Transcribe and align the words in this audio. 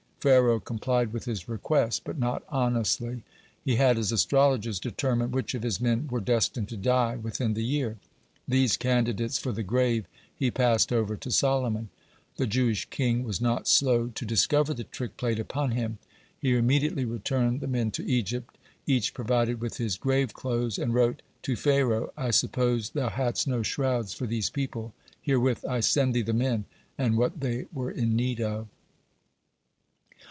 Pharaoh 0.21 0.59
complied 0.59 1.13
with 1.13 1.25
his 1.25 1.49
request, 1.49 2.03
but 2.05 2.19
not 2.19 2.43
honestly. 2.49 3.23
He 3.65 3.77
had 3.77 3.97
his 3.97 4.11
astrologers 4.11 4.79
determine 4.79 5.31
which 5.31 5.55
of 5.55 5.63
his 5.63 5.81
men 5.81 6.07
were 6.11 6.19
destined 6.19 6.69
to 6.69 6.77
die 6.77 7.15
within 7.15 7.55
the 7.55 7.63
year. 7.65 7.97
These 8.47 8.77
candidates 8.77 9.39
for 9.39 9.51
the 9.51 9.63
grave 9.63 10.05
he 10.37 10.51
passed 10.51 10.93
over 10.93 11.15
to 11.17 11.31
Solomon. 11.31 11.89
The 12.35 12.45
Jewish 12.45 12.85
king 12.91 13.23
was 13.23 13.41
not 13.41 13.67
slow 13.67 14.09
to 14.09 14.23
discover 14.23 14.75
the 14.75 14.83
trick 14.83 15.17
played 15.17 15.39
upon 15.39 15.71
him. 15.71 15.97
He 16.39 16.53
immediately 16.53 17.03
returned 17.03 17.59
the 17.59 17.65
men 17.65 17.89
to 17.89 18.05
Egypt, 18.07 18.59
each 18.85 19.15
provided 19.15 19.59
with 19.59 19.77
his 19.77 19.97
grave 19.97 20.35
clothes, 20.35 20.77
and 20.77 20.93
wrote: 20.93 21.23
"To 21.41 21.55
Pharaoh! 21.55 22.13
I 22.15 22.29
suppose 22.29 22.91
thou 22.91 23.09
hadst 23.09 23.47
no 23.47 23.63
shrouds 23.63 24.13
for 24.13 24.27
these 24.27 24.51
people. 24.51 24.93
Herewith 25.23 25.65
I 25.67 25.79
send 25.79 26.13
thee 26.13 26.21
the 26.21 26.31
men, 26.31 26.65
and 26.95 27.17
what 27.17 27.39
they 27.39 27.65
were 27.73 27.89
in 27.89 28.15
need 28.15 28.39
of." 28.39 28.67